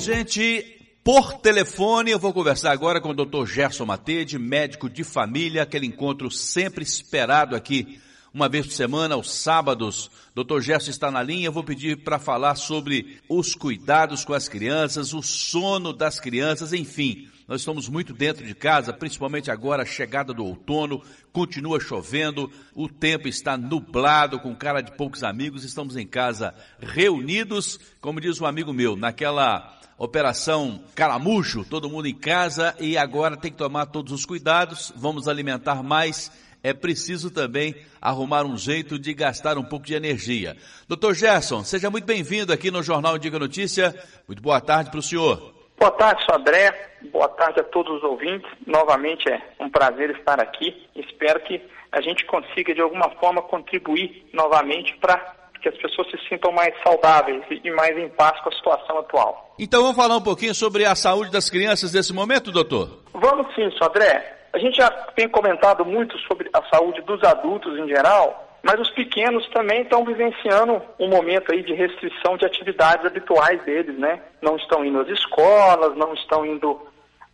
[0.00, 3.44] gente, por telefone, eu vou conversar agora com o Dr.
[3.44, 8.00] Gerson Matede, médico de família, aquele encontro sempre esperado aqui,
[8.32, 10.10] uma vez por semana, aos sábados.
[10.34, 10.60] Dr.
[10.60, 15.12] Gerson está na linha, eu vou pedir para falar sobre os cuidados com as crianças,
[15.12, 17.28] o sono das crianças, enfim.
[17.46, 23.28] Nós estamos muito dentro de casa, principalmente agora chegada do outono, continua chovendo, o tempo
[23.28, 28.72] está nublado, com cara de poucos amigos, estamos em casa reunidos, como diz um amigo
[28.72, 34.24] meu, naquela Operação Caramujo, todo mundo em casa e agora tem que tomar todos os
[34.24, 36.32] cuidados, vamos alimentar mais.
[36.62, 40.56] É preciso também arrumar um jeito de gastar um pouco de energia.
[40.88, 43.94] Doutor Gerson, seja muito bem-vindo aqui no Jornal Diga Notícia.
[44.26, 45.52] Muito boa tarde para o senhor.
[45.78, 46.92] Boa tarde, sou André.
[47.12, 48.50] Boa tarde a todos os ouvintes.
[48.66, 50.88] Novamente é um prazer estar aqui.
[50.96, 51.60] Espero que
[51.92, 56.74] a gente consiga, de alguma forma, contribuir novamente para que as pessoas se sintam mais
[56.82, 59.54] saudáveis e mais em paz com a situação atual.
[59.58, 63.00] Então vamos falar um pouquinho sobre a saúde das crianças nesse momento, doutor?
[63.12, 64.38] Vamos sim, Sodré.
[64.52, 68.90] A gente já tem comentado muito sobre a saúde dos adultos em geral, mas os
[68.90, 74.20] pequenos também estão vivenciando um momento aí de restrição de atividades habituais deles, né?
[74.42, 76.80] Não estão indo às escolas, não estão indo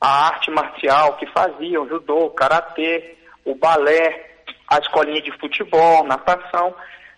[0.00, 4.36] à arte marcial que faziam, judô, karatê, o balé,
[4.68, 6.74] a escolinha de futebol, natação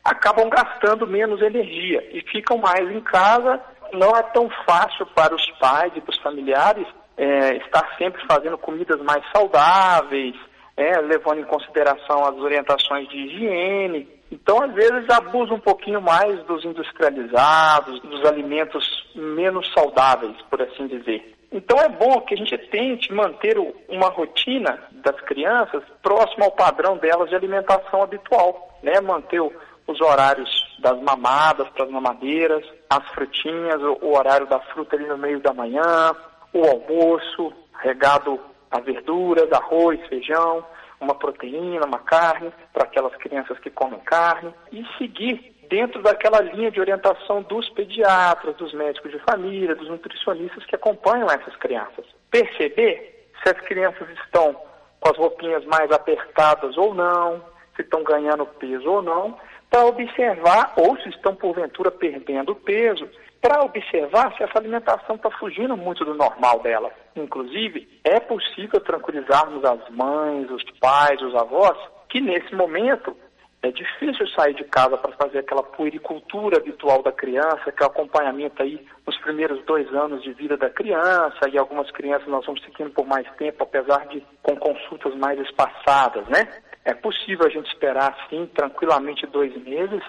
[0.09, 3.61] acabam gastando menos energia e ficam mais em casa.
[3.92, 8.56] Não é tão fácil para os pais e para os familiares é, estar sempre fazendo
[8.56, 10.34] comidas mais saudáveis,
[10.77, 14.09] é, levando em consideração as orientações de higiene.
[14.31, 20.87] Então, às vezes, abusa um pouquinho mais dos industrializados, dos alimentos menos saudáveis, por assim
[20.87, 21.34] dizer.
[21.50, 23.56] Então, é bom que a gente tente manter
[23.89, 29.00] uma rotina das crianças próxima ao padrão delas de alimentação habitual, né?
[29.00, 29.41] Manter
[29.89, 35.06] os horários das mamadas para as mamadeiras, as frutinhas, o, o, horário da fruta ali
[35.06, 36.14] no meio da manhã,
[36.53, 38.39] o almoço, regado
[38.70, 40.65] a verduras, arroz, feijão,
[41.00, 46.70] uma proteína, uma carne, para aquelas crianças que comem carne, e seguir dentro daquela linha
[46.70, 52.05] de orientação dos pediatras, dos médicos de família, dos nutricionistas que acompanham essas crianças.
[52.31, 54.55] Perceber se as crianças estão
[55.00, 57.43] com as roupinhas mais apertadas ou não,
[57.75, 59.38] se estão ganhando peso ou não,
[59.71, 63.09] para observar, ou se estão porventura perdendo peso,
[63.41, 66.91] para observar se essa alimentação está fugindo muito do normal dela.
[67.15, 73.17] Inclusive, é possível tranquilizarmos as mães, os pais, os avós, que nesse momento
[73.62, 77.91] é difícil sair de casa para fazer aquela puericultura habitual da criança, que é o
[77.91, 82.62] acompanhamento aí nos primeiros dois anos de vida da criança, e algumas crianças nós vamos
[82.62, 86.49] seguindo por mais tempo, apesar de com consultas mais espaçadas, né?
[86.88, 90.03] É possível a gente esperar, sim, tranquilamente dois meses,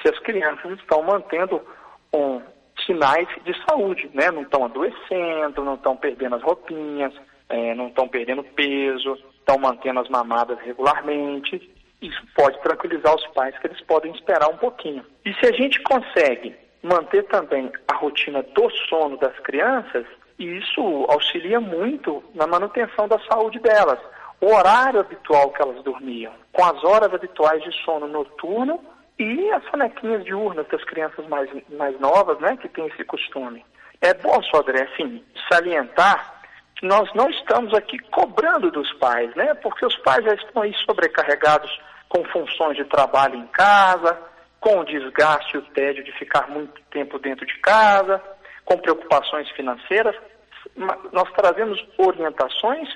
[0.00, 1.60] se as crianças estão mantendo
[2.10, 2.40] um,
[2.86, 4.30] sinais de saúde, né?
[4.30, 7.12] Não estão adoecendo, não estão perdendo as roupinhas,
[7.50, 11.70] é, não estão perdendo peso, estão mantendo as mamadas regularmente.
[12.00, 15.04] Isso pode tranquilizar os pais que eles podem esperar um pouquinho.
[15.26, 20.06] E se a gente consegue manter também a rotina do sono das crianças,
[20.38, 23.98] isso auxilia muito na manutenção da saúde delas
[24.42, 28.82] o horário habitual que elas dormiam, com as horas habituais de sono noturno
[29.16, 33.64] e as sonequinhas diurnas das crianças mais, mais novas, né, que têm esse costume.
[34.00, 36.42] É bom, Sodré, assim, salientar
[36.74, 40.74] que nós não estamos aqui cobrando dos pais, né, porque os pais já estão aí
[40.84, 41.70] sobrecarregados
[42.08, 44.18] com funções de trabalho em casa,
[44.58, 48.20] com o desgaste e o tédio de ficar muito tempo dentro de casa,
[48.64, 50.16] com preocupações financeiras.
[51.12, 52.88] Nós trazemos orientações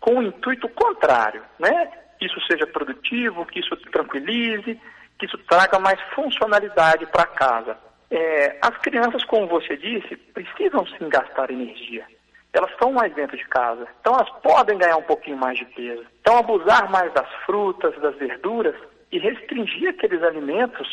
[0.00, 1.90] com o intuito contrário, né?
[2.18, 4.80] Que isso seja produtivo, que isso tranquilize,
[5.18, 7.76] que isso traga mais funcionalidade para casa.
[8.10, 12.04] É, as crianças, como você disse, precisam sim gastar energia.
[12.52, 16.04] Elas estão mais dentro de casa, então elas podem ganhar um pouquinho mais de peso.
[16.20, 18.74] Então, abusar mais das frutas, das verduras
[19.12, 20.88] e restringir aqueles alimentos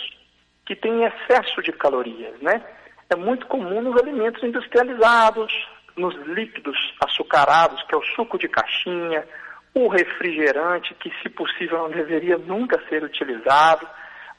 [0.65, 2.61] que têm excesso de calorias, né?
[3.09, 5.51] É muito comum nos alimentos industrializados,
[5.97, 9.27] nos líquidos açucarados, que é o suco de caixinha,
[9.73, 13.87] o refrigerante, que se possível não deveria nunca ser utilizado,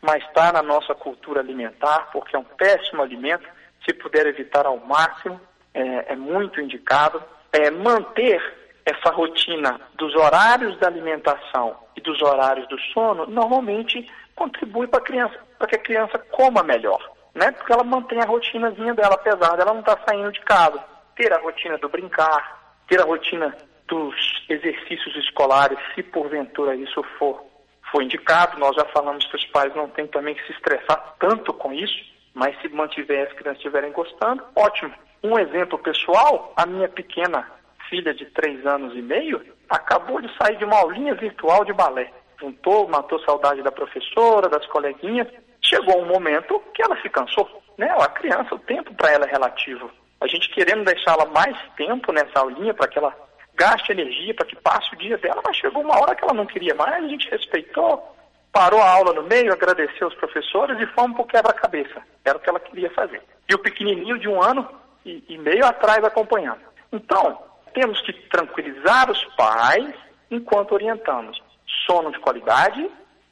[0.01, 3.47] mas está na nossa cultura alimentar, porque é um péssimo alimento,
[3.87, 5.41] se puder evitar ao máximo,
[5.75, 7.23] é, é muito indicado.
[7.53, 8.41] É, manter
[8.85, 15.77] essa rotina dos horários da alimentação e dos horários do sono, normalmente contribui para que
[15.77, 17.01] a criança coma melhor,
[17.35, 17.51] né?
[17.53, 20.83] Porque ela mantém a rotinazinha dela, apesar dela não estar tá saindo de casa
[21.19, 23.55] ter a rotina do brincar, ter a rotina
[23.89, 24.15] dos
[24.49, 27.45] exercícios escolares, se porventura isso for,
[27.91, 28.59] for indicado.
[28.59, 31.99] Nós já falamos que os pais não têm também que se estressar tanto com isso,
[32.33, 34.95] mas se mantiver as crianças estiverem gostando, ótimo.
[35.23, 37.51] Um exemplo pessoal, a minha pequena
[37.91, 42.13] filha de três anos e meio acabou de sair de uma aulinha virtual de balé.
[42.41, 45.27] Juntou, matou saudade da professora, das coleguinhas.
[45.61, 47.49] Chegou um momento que ela se cansou.
[47.77, 47.91] Né?
[47.99, 49.91] A criança, o tempo para ela é relativo.
[50.21, 53.15] A gente querendo deixá-la mais tempo nessa aulinha para que ela
[53.55, 56.47] gaste energia, para que passe o dia dela, mas chegou uma hora que ela não
[56.47, 58.17] queria mais, a gente respeitou,
[58.53, 62.03] parou a aula no meio, agradeceu os professores e fomos para o quebra-cabeça.
[62.25, 63.23] Era o que ela queria fazer.
[63.49, 64.69] E o pequenininho de um ano
[65.05, 66.61] e, e meio atrás acompanhando.
[66.93, 67.43] Então,
[67.75, 69.93] temos que tranquilizar os pais
[70.31, 71.41] enquanto orientamos.
[71.87, 72.89] Sono de qualidade,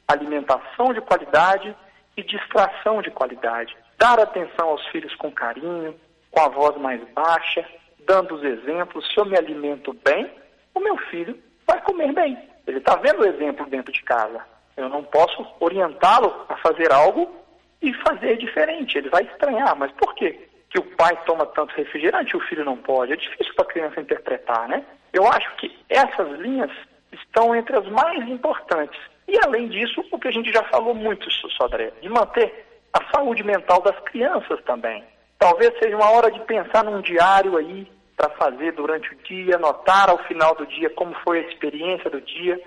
[0.07, 1.75] alimentação de qualidade
[2.15, 3.75] e distração de qualidade.
[3.97, 5.95] Dar atenção aos filhos com carinho,
[6.37, 7.65] com a voz mais baixa,
[8.05, 9.11] dando os exemplos.
[9.11, 10.29] Se eu me alimento bem,
[10.75, 11.35] o meu filho
[11.65, 12.37] vai comer bem.
[12.67, 14.45] Ele está vendo o exemplo dentro de casa.
[14.75, 17.35] Eu não posso orientá-lo a fazer algo
[17.81, 18.99] e fazer diferente.
[18.99, 19.75] Ele vai estranhar.
[19.75, 20.47] Mas por quê?
[20.69, 23.13] Que o pai toma tanto refrigerante e o filho não pode.
[23.13, 24.85] É difícil para a criança interpretar, né?
[25.11, 26.69] Eu acho que essas linhas
[27.11, 28.99] estão entre as mais importantes.
[29.27, 33.43] E além disso, o que a gente já falou muito, Sodré, de manter a saúde
[33.43, 35.03] mental das crianças também.
[35.39, 40.09] Talvez seja uma hora de pensar num diário aí para fazer durante o dia, anotar
[40.09, 42.59] ao final do dia como foi a experiência do dia,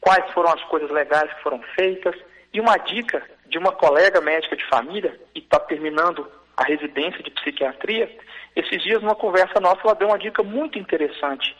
[0.00, 2.14] quais foram as coisas legais que foram feitas.
[2.52, 6.26] E uma dica de uma colega médica de família, que está terminando
[6.56, 8.10] a residência de psiquiatria,
[8.58, 11.56] esses dias, numa conversa nossa, ela deu uma dica muito interessante.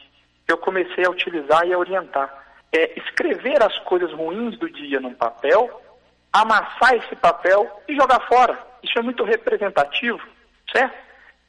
[0.49, 2.47] Eu comecei a utilizar e a orientar.
[2.73, 5.81] É escrever as coisas ruins do dia num papel,
[6.33, 8.59] amassar esse papel e jogar fora.
[8.83, 10.21] Isso é muito representativo,
[10.73, 10.97] certo?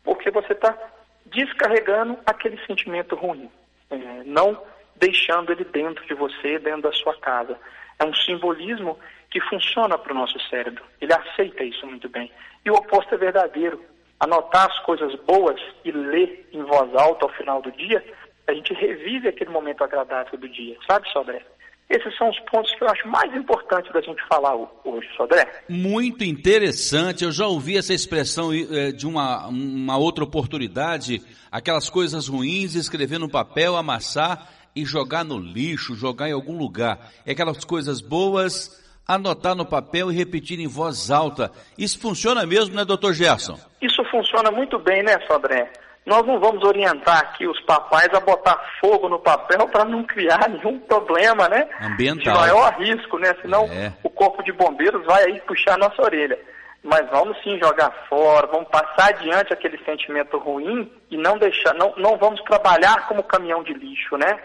[0.03, 0.77] Porque você está
[1.25, 3.49] descarregando aquele sentimento ruim,
[3.89, 4.61] é, não
[4.95, 7.57] deixando ele dentro de você, dentro da sua casa.
[7.97, 8.97] É um simbolismo
[9.29, 10.83] que funciona para o nosso cérebro.
[10.99, 12.31] Ele aceita isso muito bem.
[12.65, 13.83] E o oposto é verdadeiro.
[14.19, 18.03] Anotar as coisas boas e ler em voz alta ao final do dia,
[18.47, 21.41] a gente revive aquele momento agradável do dia, sabe, Sodré?
[21.89, 25.63] Esses são os pontos que eu acho mais importantes da gente falar hoje, Sodré.
[25.67, 27.23] Muito interessante.
[27.23, 31.19] Eu já ouvi essa expressão eh, de uma, uma outra oportunidade,
[31.51, 37.09] aquelas coisas ruins, escrever no papel, amassar e jogar no lixo, jogar em algum lugar.
[37.25, 38.69] E aquelas coisas boas,
[39.07, 41.51] anotar no papel e repetir em voz alta.
[41.75, 43.57] Isso funciona mesmo, né, doutor Gerson?
[43.81, 45.71] Isso funciona muito bem, né, Sodré?
[46.05, 50.49] Nós não vamos orientar aqui os papais a botar fogo no papel para não criar
[50.49, 51.67] nenhum problema, né?
[51.81, 52.33] Ambiental.
[52.33, 53.35] De maior risco, né?
[53.41, 53.93] Senão é.
[54.03, 56.39] o corpo de bombeiros vai aí puxar a nossa orelha.
[56.81, 61.93] Mas vamos sim jogar fora, vamos passar adiante aquele sentimento ruim e não deixar, não,
[61.97, 64.39] não vamos trabalhar como caminhão de lixo, né?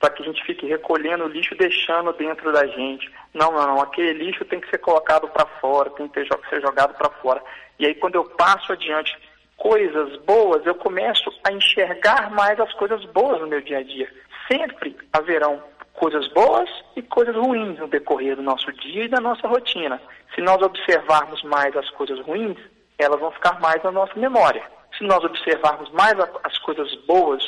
[0.00, 3.10] Para que a gente fique recolhendo o lixo deixando dentro da gente.
[3.32, 3.80] Não, não, não.
[3.80, 7.40] Aquele lixo tem que ser colocado para fora, tem que ser jogado para fora.
[7.78, 9.16] E aí quando eu passo adiante
[9.56, 14.08] coisas boas, eu começo a enxergar mais as coisas boas no meu dia a dia.
[14.50, 15.62] Sempre haverão
[15.94, 20.00] coisas boas e coisas ruins no decorrer do nosso dia e da nossa rotina.
[20.34, 22.56] Se nós observarmos mais as coisas ruins,
[22.98, 24.62] elas vão ficar mais na nossa memória.
[24.96, 26.14] Se nós observarmos mais
[26.44, 27.42] as coisas boas,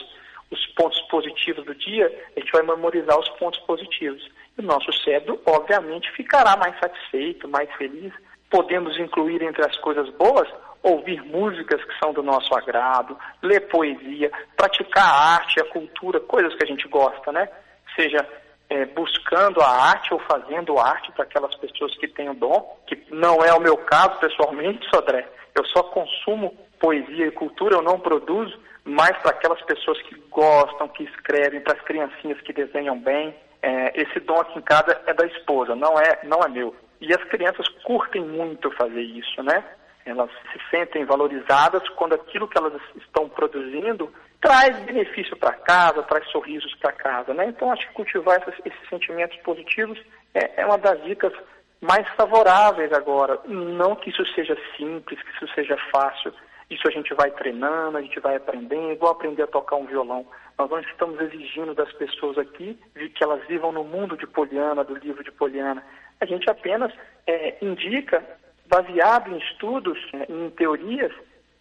[0.51, 2.07] os pontos positivos do dia,
[2.37, 4.27] a gente vai memorizar os pontos positivos.
[4.57, 8.13] E o nosso cérebro, obviamente, ficará mais satisfeito, mais feliz.
[8.51, 10.49] Podemos incluir entre as coisas boas
[10.83, 16.55] ouvir músicas que são do nosso agrado, ler poesia, praticar a arte, a cultura, coisas
[16.55, 17.49] que a gente gosta, né?
[17.97, 18.27] Seja
[18.71, 23.03] é, buscando a arte ou fazendo arte para aquelas pessoas que têm o dom, que
[23.11, 25.27] não é o meu caso pessoalmente, Sodré.
[25.55, 30.89] Eu só consumo poesia e cultura, eu não produzo, mas para aquelas pessoas que gostam,
[30.89, 33.35] que escrevem, para as criancinhas que desenham bem.
[33.61, 36.75] É, esse dom aqui em casa é da esposa, não é, não é meu.
[37.01, 39.65] E as crianças curtem muito fazer isso, né?
[40.09, 46.29] Elas se sentem valorizadas quando aquilo que elas estão produzindo traz benefício para casa, traz
[46.31, 47.47] sorrisos para casa, né?
[47.47, 49.99] Então acho que cultivar esses, esses sentimentos positivos
[50.35, 51.33] é, é, uma das dicas
[51.81, 53.41] mais favoráveis agora.
[53.47, 56.33] Não que isso seja simples, que isso seja fácil.
[56.71, 60.27] Isso a gente vai treinando, a gente vai aprendendo, igual aprender a tocar um violão.
[60.59, 62.79] Nós não estamos exigindo das pessoas aqui
[63.15, 65.83] que elas vivam no mundo de Poliana, do livro de Poliana.
[66.21, 66.93] A gente apenas
[67.27, 68.23] é, indica
[68.69, 71.13] baseado em estudos, né, em teorias,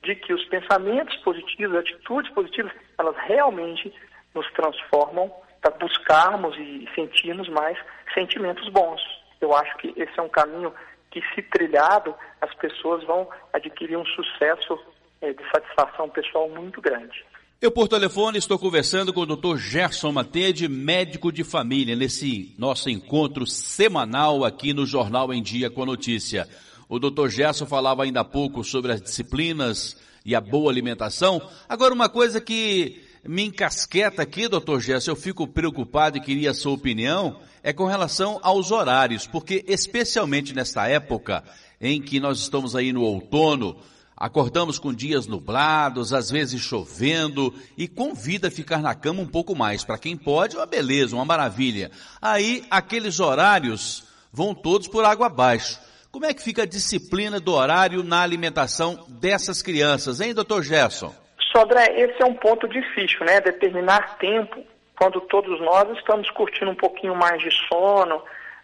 [0.03, 3.93] de que os pensamentos positivos, atitudes positivas, elas realmente
[4.33, 7.77] nos transformam para buscarmos e sentirmos mais
[8.13, 9.01] sentimentos bons.
[9.41, 10.73] Eu acho que esse é um caminho
[11.11, 14.79] que, se trilhado, as pessoas vão adquirir um sucesso
[15.21, 17.25] é, de satisfação pessoal muito grande.
[17.59, 19.57] Eu, por telefone, estou conversando com o Dr.
[19.57, 25.81] Gerson Matede, médico de família, nesse nosso encontro semanal aqui no Jornal em Dia com
[25.81, 26.47] a Notícia.
[26.89, 31.41] O doutor Gerson falava ainda há pouco sobre as disciplinas e a boa alimentação.
[31.67, 36.53] Agora, uma coisa que me encasqueta aqui, doutor Gerson, eu fico preocupado e queria a
[36.53, 41.43] sua opinião, é com relação aos horários, porque especialmente nesta época
[41.81, 43.77] em que nós estamos aí no outono,
[44.15, 49.53] acordamos com dias nublados, às vezes chovendo, e convida a ficar na cama um pouco
[49.53, 49.83] mais.
[49.83, 51.91] Para quem pode, uma beleza, uma maravilha.
[52.21, 55.79] Aí, aqueles horários vão todos por água abaixo.
[56.17, 61.13] Como é que fica a disciplina do horário na alimentação dessas crianças, hein, doutor Gerson?
[61.55, 63.39] Sodré, esse é um ponto difícil, né?
[63.39, 64.65] Determinar tempo
[64.97, 68.23] quando todos nós estamos curtindo um pouquinho mais de sono,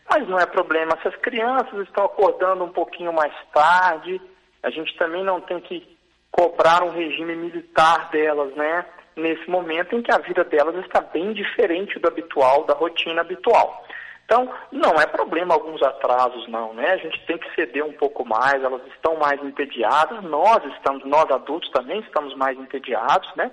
[0.10, 0.98] mas não é problema.
[1.04, 4.20] Se as crianças estão acordando um pouquinho mais tarde,
[4.64, 5.88] a gente também não tem que
[6.32, 8.84] cobrar um regime militar delas, né?
[9.16, 13.86] Nesse momento em que a vida delas está bem diferente do habitual, da rotina habitual.
[14.26, 16.92] Então, não é problema alguns atrasos, não, né?
[16.92, 21.30] A gente tem que ceder um pouco mais, elas estão mais entediadas, nós estamos, nós
[21.30, 23.52] adultos também estamos mais entediados, né?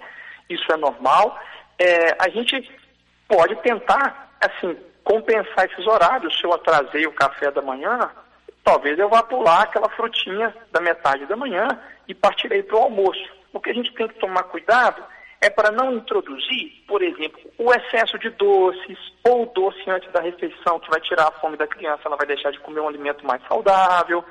[0.49, 1.39] Isso é normal.
[1.79, 2.71] É, a gente
[3.29, 6.39] pode tentar, assim, compensar esses horários.
[6.39, 8.11] Se eu atrasei o café da manhã,
[8.65, 11.69] talvez eu vá pular aquela frutinha da metade da manhã
[12.07, 13.29] e partirei para o almoço.
[13.53, 15.03] O que a gente tem que tomar cuidado
[15.41, 20.79] é para não introduzir, por exemplo, o excesso de doces ou doce antes da refeição,
[20.79, 23.43] que vai tirar a fome da criança, ela vai deixar de comer um alimento mais
[23.49, 24.23] saudável.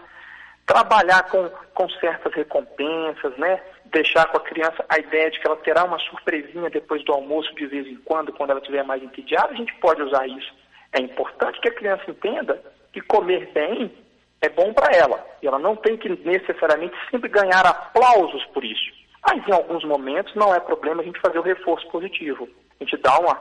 [0.68, 3.60] Trabalhar com, com certas recompensas, né?
[3.86, 7.54] Deixar com a criança a ideia de que ela terá uma surpresinha depois do almoço
[7.56, 10.54] de vez em quando, quando ela estiver mais entediada, a gente pode usar isso.
[10.94, 12.62] É importante que a criança entenda
[12.94, 13.92] que comer bem
[14.42, 15.25] é bom para ela.
[15.42, 19.00] E ela não tem que necessariamente sempre ganhar aplausos por isso.
[19.26, 22.48] Mas em alguns momentos não é problema a gente fazer o reforço positivo.
[22.80, 23.40] A gente dá uma,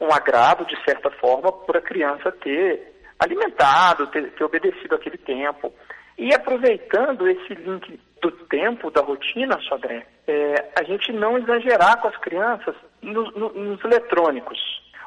[0.00, 5.72] um agrado, de certa forma, para a criança ter alimentado, ter, ter obedecido aquele tempo.
[6.16, 12.08] E aproveitando esse link do tempo, da rotina, Sodré, é, a gente não exagerar com
[12.08, 14.58] as crianças no, no, nos eletrônicos.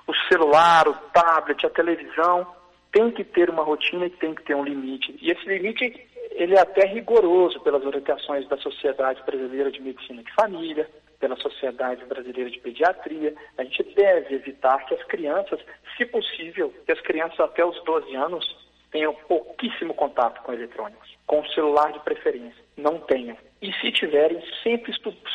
[0.07, 2.47] O celular, o tablet, a televisão,
[2.91, 5.17] tem que ter uma rotina e tem que ter um limite.
[5.21, 5.91] E esse limite
[6.35, 12.03] ele é até rigoroso pelas orientações da Sociedade Brasileira de Medicina de Família, pela Sociedade
[12.05, 13.33] Brasileira de Pediatria.
[13.57, 15.59] A gente deve evitar que as crianças,
[15.95, 21.39] se possível, que as crianças até os 12 anos tenham pouquíssimo contato com eletrônicos, com
[21.39, 22.61] o celular de preferência.
[22.77, 23.37] Não tenham.
[23.61, 24.93] E se tiverem, sempre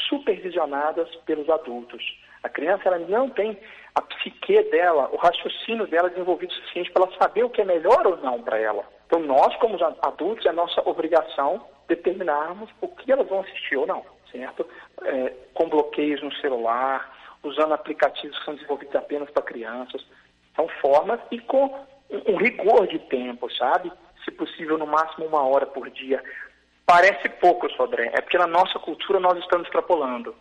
[0.08, 2.02] supervisionadas pelos adultos.
[2.42, 3.58] A criança ela não tem
[3.94, 7.64] a psique dela, o raciocínio dela desenvolvido o suficiente para ela saber o que é
[7.64, 8.84] melhor ou não para ela.
[9.08, 14.04] Então, nós, como adultos, é nossa obrigação determinarmos o que elas vão assistir ou não,
[14.30, 14.68] certo?
[15.02, 17.10] É, com bloqueios no celular,
[17.42, 20.04] usando aplicativos que são desenvolvidos apenas para crianças.
[20.54, 21.74] São formas e com
[22.10, 23.90] um rigor de tempo, sabe?
[24.26, 26.22] Se possível, no máximo uma hora por dia.
[26.84, 30.34] Parece pouco, Sodré, é porque na nossa cultura nós estamos extrapolando.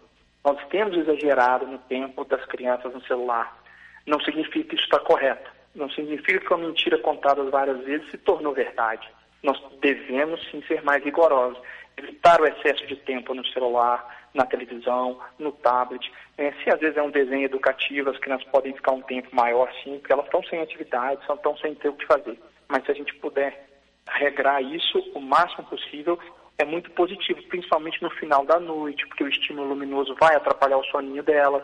[0.43, 3.57] Nós temos exagerado no tempo das crianças no celular.
[4.05, 5.56] Não significa que isso está correto.
[5.77, 9.07] Não significa que uma mentira contada várias vezes se tornou verdade.
[9.43, 11.61] Nós devemos sim ser mais rigorosos,
[11.95, 16.11] evitar o excesso de tempo no celular, na televisão, no tablet.
[16.35, 19.71] É, se às vezes é um desenho educativo, as crianças podem ficar um tempo maior
[19.83, 22.39] sim, porque elas estão sem atividade, estão sem ter o que fazer.
[22.67, 23.67] Mas se a gente puder
[24.09, 26.17] regrar isso o máximo possível,
[26.57, 30.85] é muito positivo, principalmente no final da noite, porque o estímulo luminoso vai atrapalhar o
[30.85, 31.63] soninho delas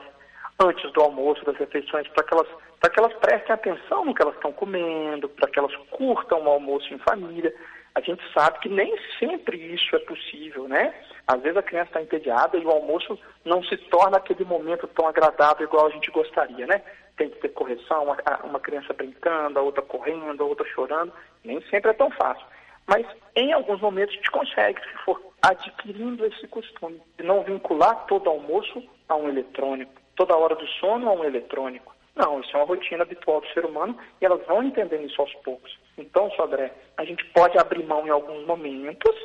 [0.60, 2.48] antes do almoço, das refeições, para que elas
[2.84, 6.50] para que elas prestem atenção no que elas estão comendo, para que elas curtam o
[6.50, 7.56] almoço em família.
[7.96, 10.94] A gente sabe que nem sempre isso é possível, né?
[11.26, 15.08] Às vezes a criança está entediada e o almoço não se torna aquele momento tão
[15.08, 16.82] agradável igual a gente gostaria, né?
[17.16, 21.14] Tem que ter correção, uma, uma criança brincando, a outra correndo, a outra chorando.
[21.42, 22.46] Nem sempre é tão fácil.
[22.86, 28.06] Mas em alguns momentos a gente consegue, se for adquirindo esse costume, de não vincular
[28.08, 32.60] todo almoço a um eletrônico, toda hora do sono a um eletrônico não, isso é
[32.60, 35.78] uma rotina habitual do ser humano e elas vão entendendo isso aos poucos.
[35.98, 39.16] Então, Sodré, a gente pode abrir mão em alguns momentos,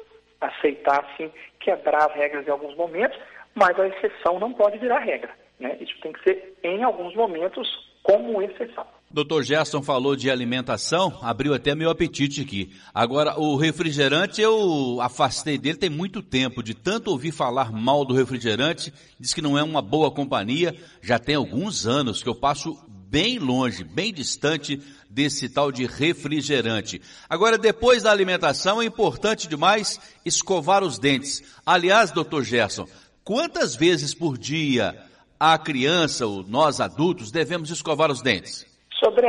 [0.40, 1.30] aceitar, sim,
[1.60, 3.18] quebrar as regras em alguns momentos,
[3.54, 5.30] mas a exceção não pode virar regra.
[5.60, 5.76] Né?
[5.80, 7.68] Isso tem que ser, em alguns momentos,
[8.02, 8.86] como exceção.
[9.10, 12.70] Doutor Gerson falou de alimentação, abriu até meu apetite aqui.
[12.92, 18.12] Agora, o refrigerante eu afastei dele tem muito tempo, de tanto ouvir falar mal do
[18.12, 22.78] refrigerante, diz que não é uma boa companhia, já tem alguns anos que eu passo
[22.86, 27.00] bem longe, bem distante desse tal de refrigerante.
[27.30, 31.42] Agora, depois da alimentação, é importante demais escovar os dentes.
[31.64, 32.86] Aliás, doutor Gerson,
[33.24, 35.02] quantas vezes por dia
[35.40, 38.68] a criança, ou nós adultos, devemos escovar os dentes?
[38.98, 39.26] Sobre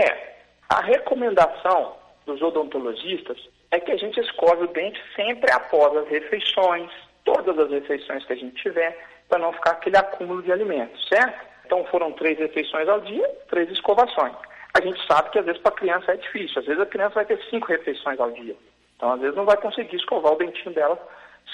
[0.69, 1.95] a recomendação
[2.25, 3.37] dos odontologistas
[3.71, 6.89] é que a gente escove o dente sempre após as refeições,
[7.23, 8.97] todas as refeições que a gente tiver,
[9.27, 11.47] para não ficar aquele acúmulo de alimentos, certo?
[11.65, 14.33] Então foram três refeições ao dia, três escovações.
[14.73, 17.15] A gente sabe que às vezes para a criança é difícil, às vezes a criança
[17.15, 18.55] vai ter cinco refeições ao dia.
[18.95, 20.99] Então às vezes não vai conseguir escovar o dentinho dela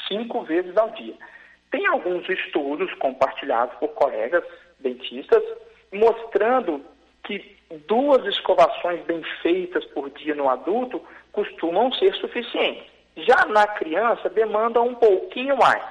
[0.08, 1.16] cinco vezes ao dia.
[1.70, 4.44] Tem alguns estudos compartilhados por colegas
[4.80, 5.44] dentistas
[5.92, 6.82] mostrando
[7.26, 7.55] que
[7.88, 12.84] duas escovações bem feitas por dia no adulto costumam ser suficientes.
[13.18, 15.84] Já na criança demanda um pouquinho mais,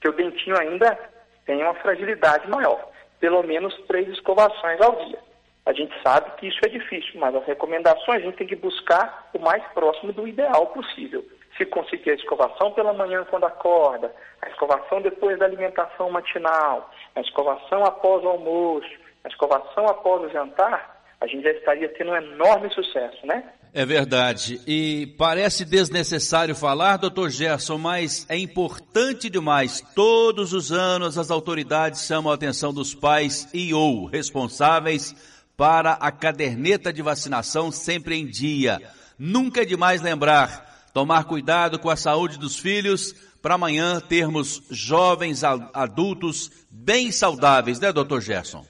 [0.00, 0.98] que o dentinho ainda
[1.44, 2.88] tem uma fragilidade maior.
[3.20, 5.18] Pelo menos três escovações ao dia.
[5.66, 9.28] A gente sabe que isso é difícil, mas as recomendações a gente tem que buscar
[9.34, 11.24] o mais próximo do ideal possível.
[11.56, 17.20] Se conseguir a escovação pela manhã quando acorda, a escovação depois da alimentação matinal, a
[17.20, 18.88] escovação após o almoço,
[19.24, 23.42] a escovação após o jantar, a gente já estaria tendo um enorme sucesso, né?
[23.72, 24.60] É verdade.
[24.66, 29.84] E parece desnecessário falar, doutor Gerson, mas é importante demais.
[29.94, 35.14] Todos os anos as autoridades chamam a atenção dos pais e ou responsáveis
[35.56, 38.80] para a caderneta de vacinação sempre em dia.
[39.18, 45.42] Nunca é demais lembrar, tomar cuidado com a saúde dos filhos para amanhã termos jovens
[45.44, 48.64] adultos bem saudáveis, né, doutor Gerson?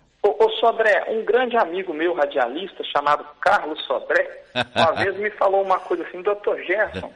[0.59, 4.43] Sodré, um grande amigo meu, radialista, chamado Carlos Sodré,
[4.75, 7.13] uma vez me falou uma coisa assim, doutor Gerson,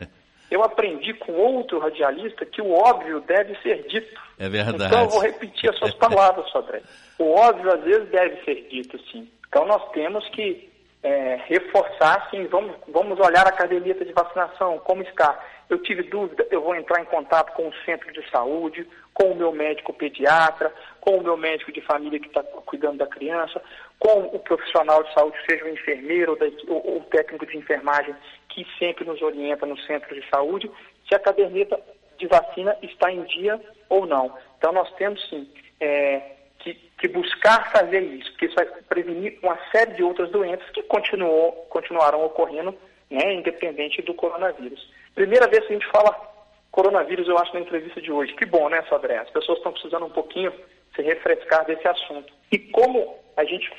[0.51, 4.21] eu aprendi com outro radialista que o óbvio deve ser dito.
[4.39, 4.85] É verdade.
[4.85, 6.83] Então eu vou repetir as suas palavras, Sodré.
[7.19, 9.29] O óbvio às vezes deve ser dito, sim.
[9.49, 10.72] Então nós temos que
[11.03, 15.39] é, reforçar, sim, vamos, vamos olhar a caderneta de vacinação, como está.
[15.69, 19.35] Eu tive dúvida, eu vou entrar em contato com o centro de saúde, com o
[19.35, 23.61] meu médico pediatra, com o meu médico de família que está cuidando da criança,
[23.99, 28.15] com o profissional de saúde, seja o enfermeiro ou, o técnico de enfermagem,
[28.49, 30.71] que sempre nos orienta no centro de saúde,
[31.09, 31.81] se a caderneta
[32.19, 34.33] de vacina está em dia ou não.
[34.59, 39.59] Então, nós temos sim é, que, que, buscar fazer isso, porque isso vai prevenir uma
[39.71, 42.75] série de outras doenças que continuou, continuarão ocorrendo,
[43.11, 44.89] né, independente do coronavírus.
[45.15, 46.33] Primeira vez que a gente fala
[46.71, 48.33] coronavírus, eu acho, na entrevista de hoje.
[48.35, 49.19] Que bom, né, Sodré?
[49.19, 50.53] As pessoas estão precisando um pouquinho
[50.97, 52.33] se refrescar desse assunto.
[52.51, 53.71] E como a gente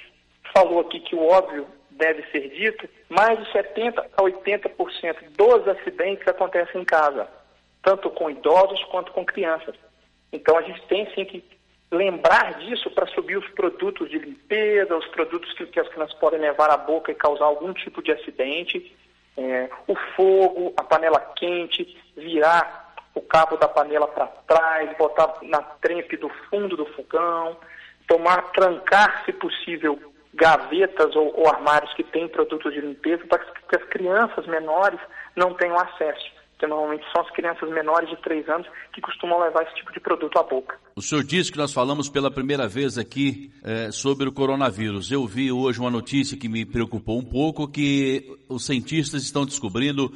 [0.55, 6.27] falou aqui que o óbvio deve ser dito, mais de 70% a 80% dos acidentes
[6.27, 7.27] acontecem em casa,
[7.81, 9.75] tanto com idosos quanto com crianças.
[10.31, 11.43] Então a gente tem sim que
[11.93, 16.39] lembrar disso para subir os produtos de limpeza, os produtos que, que as crianças podem
[16.39, 18.95] levar à boca e causar algum tipo de acidente.
[19.37, 25.61] É, o fogo, a panela quente, virar o cabo da panela para trás, botar na
[25.61, 27.57] trempe do fundo do fogão,
[28.07, 29.99] tomar, trancar, se possível,
[30.33, 34.99] gavetas ou, ou armários que têm produtos de limpeza para que as crianças menores
[35.35, 36.31] não tenham acesso.
[36.63, 39.99] Porque normalmente são as crianças menores de 3 anos que costumam levar esse tipo de
[39.99, 40.79] produto à boca.
[40.95, 45.11] O senhor disse que nós falamos pela primeira vez aqui é, sobre o coronavírus.
[45.11, 50.09] Eu vi hoje uma notícia que me preocupou um pouco, que os cientistas estão descobrindo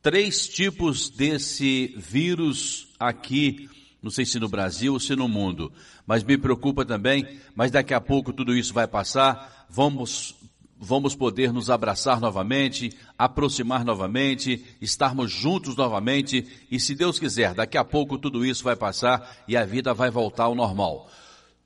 [0.00, 3.68] três tipos desse vírus aqui,
[4.02, 5.70] não sei se no Brasil ou se no mundo,
[6.06, 10.34] mas me preocupa também, mas daqui a pouco tudo isso vai passar, vamos
[10.80, 17.76] vamos poder nos abraçar novamente, aproximar novamente, estarmos juntos novamente e se Deus quiser, daqui
[17.76, 21.06] a pouco tudo isso vai passar e a vida vai voltar ao normal.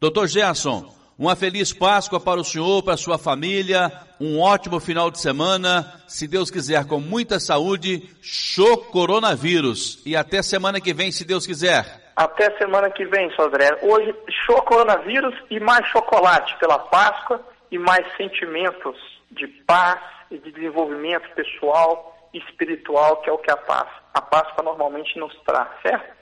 [0.01, 5.13] Doutor Gerson, uma feliz Páscoa para o senhor, para a sua família, um ótimo final
[5.13, 10.03] de semana, se Deus quiser, com muita saúde, show coronavírus.
[10.05, 12.13] E até semana que vem, se Deus quiser.
[12.17, 13.79] Até semana que vem, Sodré.
[13.83, 14.13] Hoje,
[14.45, 18.97] show coronavírus e mais chocolate pela Páscoa e mais sentimentos
[19.31, 20.01] de paz
[20.31, 23.89] e de desenvolvimento pessoal e espiritual, que é o que a paz.
[24.13, 26.15] A Páscoa normalmente nos traz, certo?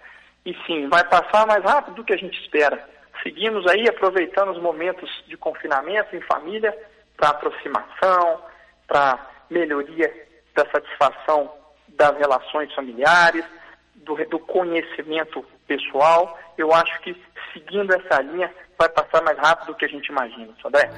[0.45, 4.61] E sim, vai passar mais rápido do que a gente espera seguimos aí aproveitando os
[4.61, 6.77] momentos de confinamento em família
[7.17, 8.43] para aproximação,
[8.87, 10.13] para melhoria
[10.55, 11.53] da satisfação
[11.89, 13.45] das relações familiares,
[13.95, 15.45] do, do, conhecimento
[15.77, 16.39] pessoal.
[16.59, 17.15] Eu acho que
[17.53, 20.91] seguindo essa linha vai passar mais rápido do que a gente imagina, Sodré.